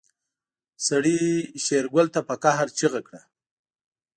[0.87, 1.19] سړي
[1.63, 3.21] شېرګل ته په قهر چيغه کړه.